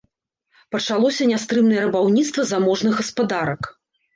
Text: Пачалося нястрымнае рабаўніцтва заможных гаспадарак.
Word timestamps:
Пачалося 0.75 1.27
нястрымнае 1.33 1.77
рабаўніцтва 1.85 2.49
заможных 2.53 2.93
гаспадарак. 3.03 3.61